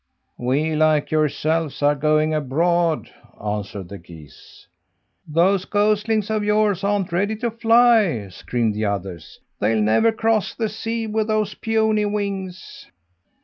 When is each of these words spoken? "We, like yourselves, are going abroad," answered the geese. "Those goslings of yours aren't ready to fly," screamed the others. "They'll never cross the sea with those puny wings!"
"We, 0.39 0.75
like 0.75 1.11
yourselves, 1.11 1.83
are 1.83 1.93
going 1.93 2.33
abroad," 2.33 3.11
answered 3.39 3.89
the 3.89 3.99
geese. 3.99 4.65
"Those 5.27 5.65
goslings 5.65 6.31
of 6.31 6.43
yours 6.43 6.83
aren't 6.83 7.11
ready 7.11 7.35
to 7.35 7.51
fly," 7.51 8.27
screamed 8.29 8.73
the 8.73 8.85
others. 8.85 9.39
"They'll 9.59 9.79
never 9.83 10.11
cross 10.11 10.55
the 10.55 10.69
sea 10.69 11.05
with 11.05 11.27
those 11.27 11.53
puny 11.53 12.05
wings!" 12.05 12.87